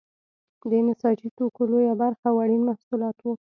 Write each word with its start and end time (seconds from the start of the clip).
د 0.69 0.71
نساجي 0.87 1.29
توکو 1.37 1.61
لویه 1.71 1.93
برخه 2.03 2.27
وړین 2.33 2.61
محصولات 2.69 3.17
وو. 3.21 3.33